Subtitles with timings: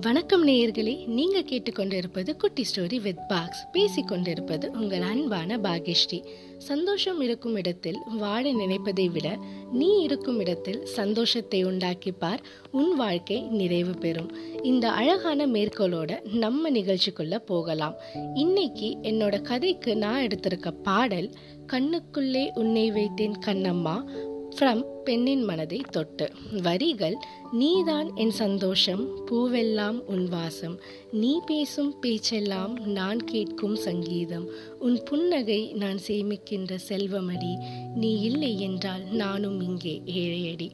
[0.00, 3.66] வணக்கம் நேயர்களே நீங்க கேட்டுக்கொண்டிருப்பது குட்டி ஸ்டோரி வித் பாக்ஸ்.
[3.72, 6.24] பேசிக்கொண்டிருப்பது உங்கள் அன்பான பாகியஸ்ரீ
[6.58, 9.38] சந்தோஷம் இருக்கும் இடத்தில் வாழ நினைப்பதை விட
[9.72, 12.42] நீ இருக்கும் இடத்தில் சந்தோஷத்தை உண்டாக்கி பார்.
[12.70, 14.36] உன் வாழ்க்கை நிறைவு பெறும்.
[14.62, 17.94] இந்த அழகான மேற்கோளோட நம்ம நிகழ்ச்சிக்குள்ள போகலாம்.
[18.34, 21.30] இன்னைக்கு என்னோட கதைக்கு நான் எடுத்திருக்க பாடல்
[21.72, 24.04] கண்ணுக்குள்ளே உன்னை வைத்தேன் கண்ணம்மா
[24.56, 26.26] ஃப்ரம் பெண்ணின் மனதை தொட்டு.
[26.62, 27.16] வரிகள்
[27.52, 30.74] நீதான் என் சந்தோஷம் பூவெல்லாம் உன் வாசம்
[31.10, 34.44] நீ பேசும் பேச்செல்லாம் நான் கேட்கும் சங்கீதம்
[34.78, 37.52] உன் புன்னகை நான் சேமிக்கின்ற செல்வமடி
[37.94, 40.68] நீ இல்லை என்றால் நானும் இங்கே ஏழையடி.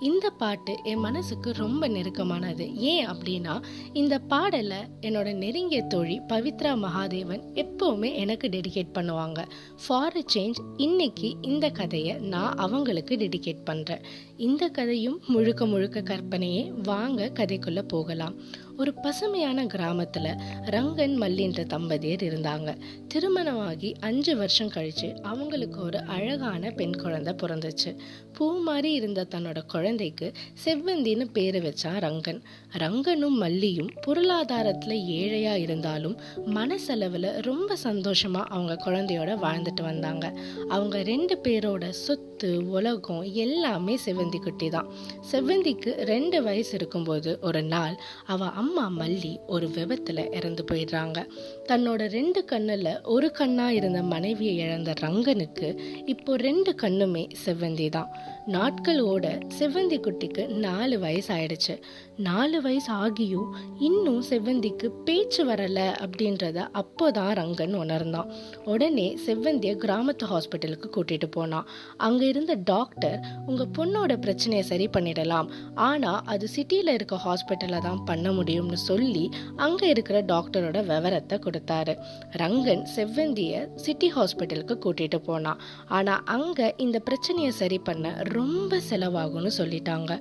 [0.00, 2.74] இந்த பாட்டு என் மனசுக்கு ரொம்ப நெருக்கமானது.
[2.74, 3.62] ஏன் அப்படின்னா
[3.92, 9.40] இந்த பாடலை என்னோட நெருங்கிய தோழி பவித்ரா மகாதேவன் எப்போவுமே எனக்கு டெடிகேட் பண்ணுவாங்க.
[9.86, 14.04] ஃபார் அ சேஞ்ச் இன்னைக்கு இந்த கதையை நான் அவங்களுக்கு டெடிகேட் பண்ணுறேன்
[14.36, 18.36] இந்த கதையும் முழுக்க முழுக்க கற்பனையே வாங்க கதைக்குள்ளே போகலாம்.
[18.76, 20.28] ஒரு பசுமையான கிராமத்தில்
[20.74, 22.70] ரங்கன் மல்லின்ற தம்பதியர் இருந்தாங்க.
[23.08, 27.90] திருமணமாகி அஞ்சு வருஷம் கழித்து அவங்களுக்கு ஒரு அழகான பெண் குழந்தை பிறந்துச்சு.
[28.32, 30.32] பூ மாதிரி இருந்த தன்னோட குழந்தைக்கு
[30.64, 32.40] செவ்வந்தின்னு பேர் வச்சான் ரங்கன்.
[32.78, 40.26] ரங்கனும் மல்லியும் பொருளாதாரத்தில் ஏழையாக இருந்தாலும் மனசளவில் ரொம்ப சந்தோஷமாக அவங்க குழந்தையோட வாழ்ந்துட்டு வந்தாங்க.
[40.68, 44.88] அவங்க ரெண்டு பேரோட சொத்து உலகம் எல்லாமே செவ்வந்தி குட்டி தான்.
[45.30, 47.96] செவ்வந்திக்கு ரெண்டு வயசு இருக்கும்போது ஒரு நாள்
[48.26, 51.28] அவ அம்மா மல்லி ஒரு விபத்துல இறந்து போயிடுறாங்க.
[51.66, 58.10] தன்னோட ரெண்டு கண்ணுல ஒரு கண்ணா இருந்த மனைவியை இழந்த ரங்கனுக்கு இப்போ ரெண்டு கண்ணுமே செவ்வந்தி தான்.
[58.46, 61.82] நாட்கள் ஓட செவ்வந்தி குட்டிக்கு நாலு வயசு ஆயிடுச்சு.
[62.16, 68.30] நாலு வயசு ஆகியும் இன்னும் செவ்வந்திக்கு பேச்சு வரல அப்படின்றத அப்போதான் ரங்கன் உணர்ந்தான்.
[68.64, 71.68] உடனே செவ்வந்திய கிராமத்து ஹாஸ்பிட்டலுக்கு கூட்டிட்டு போனான்.
[71.96, 75.48] அங்க இருந்த டாக்டர் டாக்டர் உங்கள் பொண்ணோட பிரச்சனையை சரி பண்ணிடலாம்.
[75.86, 79.24] ஆனால் அது சிட்டியில் இருக்க ஹாஸ்பிட்டலில் தான் பண்ண முடியும்னு சொல்லி
[79.66, 81.94] அங்கே இருக்கிற டாக்டரோட விவரத்தை கொடுத்தாரு.
[82.42, 85.62] ரங்கன் செவ்வந்தியை சிட்டி ஹாஸ்பிட்டலுக்கு கூட்டிகிட்டு போனான்
[85.98, 90.12] ஆனால் அங்கே இந்த பிரச்சனையை சரி பண்ண ரொம்ப செலவாகும்னு சொல்லிட்டாங்க.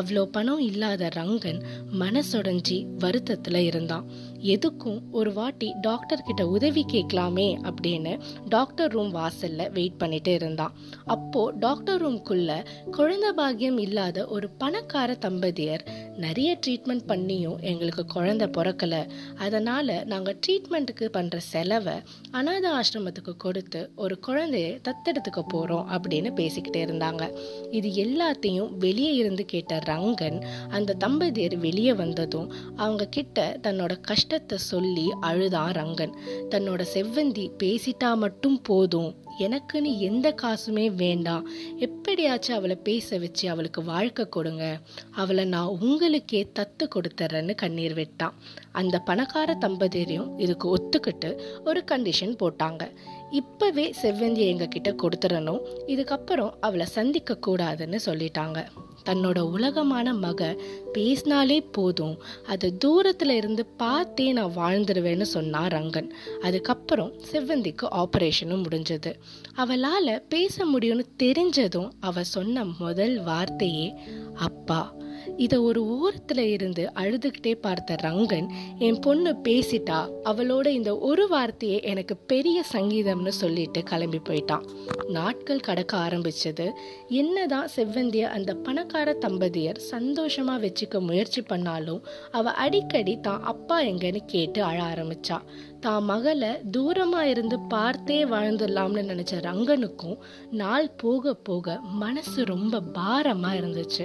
[0.00, 1.60] அவ்வளோ பணம் இல்லாத ரங்கன்
[2.04, 4.06] மனசுடைஞ்சி வருத்தத்தில் இருந்தான்.
[4.42, 10.72] எதுக்கும் ஒரு வாட்டி டாக்டர் கிட்ட உதவி கேட்கலாமே அப்படின்னு டாக்டர் ரூம் வாசல்ல வெயிட் பண்ணிட்டு இருந்தான்.
[11.04, 15.86] அப்போ டாக்டர் ரூம்குள்ள குழந்தை பாக்கியம் இல்லாத ஒரு பணக்கார தம்பதியர்
[16.16, 19.10] நிறைய ட்ரீட்மெண்ட் பண்ணியும் எங்களுக்கு குழந்த பிறக்கல.
[19.36, 21.92] அதனால் நாங்கள் ட்ரீட்மெண்ட்டுக்கு பண்ணுற செலவை
[22.30, 27.32] அனாத ஆசிரமத்துக்கு கொடுத்து ஒரு குழந்தைய தத்தெடுத்துக்க போகிறோம் அப்படின்னு பேசிக்கிட்டே இருந்தாங்க.
[27.70, 35.12] இது எல்லாத்தையும் வெளியே இருந்து கேட்ட ரங்கன் அந்த தம்பதியர் வெளியே வந்ததும் அவங்க கிட்ட தன்னோட கஷ்டத்தை சொல்லி
[35.20, 36.12] அழுதான் ரங்கன்.
[36.50, 41.48] தன்னோட செவ்வந்தி பேசிட்டா மட்டும் போதும் எனக்குன்னு எந்த காசுமே வேண்டாம்.
[41.76, 44.80] எப்படியாச்சும் அவளை பேச வச்சு அவளுக்கு வாழ்க்கை கொடுங்க.
[45.10, 48.34] அவளை நான் உங்களுக்கே தத்து கொடுத்துறேன்னு கண்ணீர் விட்டான்.
[48.72, 52.90] அந்த பணக்கார தம்பதியரையும் இதுக்கு ஒத்துக்கிட்டு ஒரு கண்டிஷன் போட்டாங்க.
[53.30, 55.60] இப்பவே செவ்வந்தியை எங்ககிட்ட கொடுத்துடணும்.
[55.86, 58.66] இதுக்கப்புறம் அவளை சந்திக்க கூடாதுன்னு சொல்லிட்டாங்க.
[59.08, 60.56] தன்னோட உலகமான மக
[60.92, 62.22] பேசினாலே போதும்.
[62.46, 66.10] அது தூரத்துல இருந்து பார்த்தே நான் வாழ்ந்துருவேன்னு சொன்னா ரங்கன்.
[66.42, 69.14] அதுக்கப்புறம் செவ்வந்திக்கு ஆபரேஷனும் முடிஞ்சது.
[69.56, 73.94] அவளால பேச முடியும்னு தெரிஞ்சதும் அவ சொன்ன முதல் வார்த்தையே
[74.34, 74.94] அப்பா.
[75.36, 78.48] இதை ஒரு ஓரத்தில் இருந்து அழுதுகிட்டே பார்த்த ரங்கன்
[78.78, 84.68] என் பொண்ணு பேசிட்டா அவளோட இந்த ஒரு வார்த்தையே எனக்கு பெரிய சங்கீதம்னு சொல்லிட்டு கிளம்பி போயிட்டான்.
[85.08, 86.70] நாட்கள் கடக்க ஆரம்பிச்சது.
[87.08, 94.62] என்னதான் செவ்வந்திய அந்த பணக்கார தம்பதியர் சந்தோஷமா வச்சுக்க முயற்சி பண்ணாலும் அவ அடிக்கடி தான் அப்பா எங்கன்னு கேட்டு
[94.62, 95.40] அழ ஆரம்பிச்சா.
[95.84, 100.18] தான் மகளை தூரமாக இருந்து பார்த்தே வாழ்ந்துடலாம்னு நினச்ச ரங்கனுக்கும்
[100.60, 104.04] நாள் போக போக மனசு ரொம்ப பாரமாக இருந்துச்சு.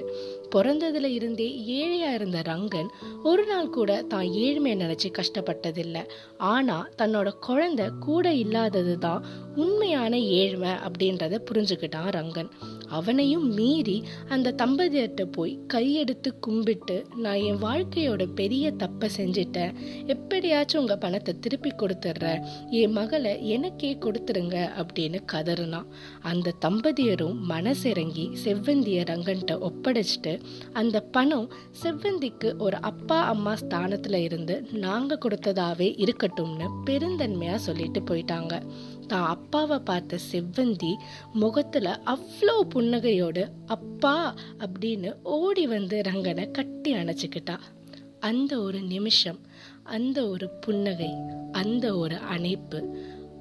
[0.56, 2.90] பிறந்ததுல இருந்தே ஏழையா இருந்த ரங்கன்
[3.24, 6.04] ஒரு நாள் கூட தான் ஏழ்மையை நினைச்சு கஷ்டப்பட்டதில்லை.
[6.54, 12.52] ஆனா தன்னோட குழந்தை கூட இல்லாதது தான் உண்மையான ஏழ்மை அப்படின்றத புரிஞ்சுக்கிட்டான் ரங்கன்.
[12.90, 19.74] அவனையும் மீறி அந்த தம்பதியர்கிட்ட போய் கையெடுத்து கும்பிட்டு நான் என் வாழ்க்கையோட பெரிய தப்பை செஞ்சிட்டேன்.
[20.06, 22.44] எப்படியாச்சும் உங்கள் பணத்தை திருப்பி கொடுத்துட்றேன்.
[22.70, 25.88] என் மகளை எனக்கே கொடுத்துருங்க அப்படின்னு கதறினான்.
[26.22, 30.42] அந்த தம்பதியரும் மனசிறங்கி செவ்வந்திய ரங்கன்ட்ட ஒப்படைச்சிட்டு
[30.74, 31.52] அந்த பணம்
[31.84, 38.62] செவ்வந்திக்கு ஒரு அப்பா அம்மா ஸ்தானத்தில் இருந்து நாங்கள் கொடுத்ததாவே இருக்கட்டும்னு பெருந்தன்மையாக சொல்லிட்டு போயிட்டாங்க.
[39.08, 40.92] தான் அப்பாவை பார்த்த செவ்வந்தி
[41.34, 47.58] முகத்துல அவ்வளோ புன்னகையோடு அப்பா அப்படின்னு ஓடி வந்து ரங்கனை கட்டி அணைச்சிக்கிட்டா.
[48.20, 49.40] அந்த ஒரு நிமிஷம்
[49.84, 51.12] அந்த ஒரு புன்னகை
[51.52, 52.80] அந்த ஒரு அணைப்பு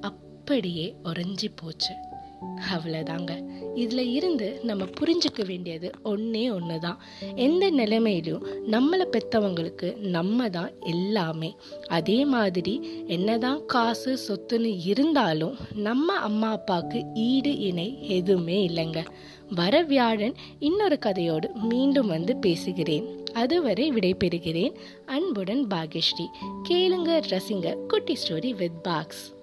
[0.01, 1.93] அப்படியே உறைஞ்சி போச்சு.
[2.41, 3.45] அவ்வளோதாங்க
[3.75, 6.99] இதில் இருந்து நம்ம புரிஞ்சுக்க வேண்டியது ஒன்றே ஒன்று தான்
[7.35, 11.55] எந்த நிலைமையிலும் நம்மளை பெற்றவங்களுக்கு நம்ம தான் எல்லாமே.
[11.87, 19.05] அதே மாதிரி என்னதான் காசு சொத்துன்னு இருந்தாலும் நம்ம அம்மா அப்பாவுக்கு ஈடு இணை எதுவுமே இல்லைங்க.
[19.49, 23.25] வர வியாழன் இன்னொரு கதையோடு மீண்டும் வந்து பேசுகிறேன்.
[23.33, 24.75] அதுவரை விடைபெறுகிறேன்.
[25.05, 26.25] அன்புடன் பாகியஸ்ரீ.
[26.69, 27.85] கேளுங்க ரசிங்க.
[27.85, 29.35] குட்டி ஸ்டோரி வித் பாக்ஸ்.